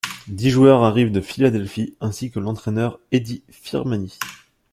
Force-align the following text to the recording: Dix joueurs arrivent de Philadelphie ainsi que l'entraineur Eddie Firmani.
Dix 0.27 0.49
joueurs 0.49 0.83
arrivent 0.83 1.11
de 1.11 1.21
Philadelphie 1.21 1.93
ainsi 2.01 2.31
que 2.31 2.39
l'entraineur 2.39 2.99
Eddie 3.11 3.43
Firmani. 3.51 4.17